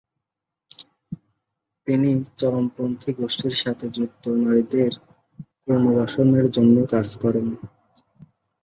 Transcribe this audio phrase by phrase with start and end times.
[1.87, 2.09] তিনি
[2.37, 4.91] চরমপন্থী গোষ্ঠীর সাথে যুক্ত নারীদের
[5.57, 7.47] পুনর্বাসনের জন্য কাজ করেন।